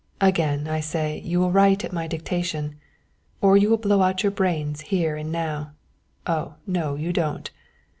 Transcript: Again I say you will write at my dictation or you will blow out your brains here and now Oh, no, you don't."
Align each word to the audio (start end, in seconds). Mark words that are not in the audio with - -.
Again 0.19 0.67
I 0.67 0.79
say 0.79 1.19
you 1.19 1.39
will 1.39 1.51
write 1.51 1.85
at 1.85 1.93
my 1.93 2.07
dictation 2.07 2.79
or 3.39 3.55
you 3.55 3.69
will 3.69 3.77
blow 3.77 4.01
out 4.01 4.23
your 4.23 4.31
brains 4.31 4.81
here 4.81 5.15
and 5.15 5.31
now 5.31 5.73
Oh, 6.25 6.55
no, 6.65 6.95
you 6.95 7.13
don't." 7.13 7.51